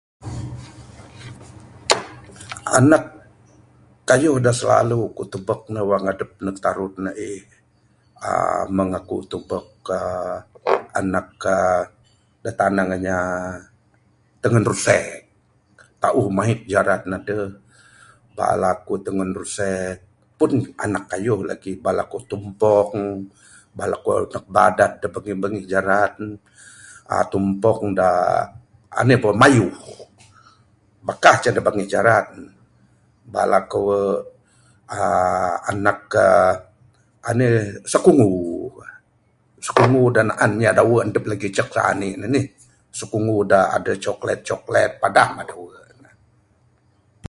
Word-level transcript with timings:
Anak 2.78 3.04
kayuh 4.08 4.36
da 4.46 4.52
slalu 4.60 5.00
kuk 5.16 5.28
tubuk 5.32 5.60
ne 5.74 5.80
wang 5.90 6.04
adup 6.12 6.30
da 6.44 6.50
tarun 6.64 7.04
a'ih, 7.10 7.40
uhh 8.26 8.62
mung 8.76 8.90
akuk 8.98 9.22
tubuk 9.30 9.66
uhh 9.98 10.36
anak 11.00 11.28
uhh 11.56 11.82
da 12.44 12.50
tanang 12.60 12.90
inya 12.96 13.18
tengun 14.42 14.64
rusek. 14.70 15.06
Tauh 16.02 16.28
mahit 16.36 16.60
jaran 16.72 17.02
aduh, 17.16 17.48
bala 18.36 18.70
ku 18.86 18.92
tengen 19.06 19.30
rusek 19.40 19.94
pun 20.38 20.50
anak 20.84 21.04
kayuh 21.12 21.40
lagik. 21.48 21.76
Bala 21.86 22.02
kutumpong, 22.12 23.00
bala 23.78 23.96
ku 24.04 24.08
ne 24.24 24.38
badat 24.54 24.92
da 25.00 25.06
bingih 25.14 25.36
bingih 25.42 25.64
jaran. 25.72 26.14
uhh 27.12 27.24
Tumpong 27.32 27.86
da, 27.98 28.08
anih 29.00 29.18
boh 29.22 29.34
mayu. 29.42 29.68
Bakah 31.06 31.34
ce 31.42 31.48
da 31.54 31.58
bangih 31.66 31.88
jaran. 31.92 32.28
Bala 33.34 33.58
ku, 33.70 33.80
uhh 33.92 34.24
anak 35.70 35.98
ka, 36.12 36.28
anih 37.28 37.46
uhh 37.54 37.66
sekunggu, 37.92 38.32
sekunggu 39.66 40.04
da 40.16 40.22
naan 40.32 40.52
nya 40.60 40.70
dawe 40.78 40.96
adep 41.04 41.24
gik 41.40 41.52
cuk 41.60 41.68
sane 41.76 42.08
nih. 42.34 42.46
Sikunggu 42.98 43.36
da 43.50 43.60
aduh 43.74 43.98
coklat 44.04 44.38
coklat, 44.48 44.90
padah 45.02 45.28
ma 45.36 45.44
dawe 45.50 45.66
ne. 46.00 46.10